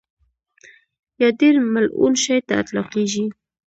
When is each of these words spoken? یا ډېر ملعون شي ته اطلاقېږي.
یا 1.21 1.29
ډېر 1.39 1.55
ملعون 1.73 2.13
شي 2.23 2.35
ته 2.47 2.53
اطلاقېږي. 2.63 3.25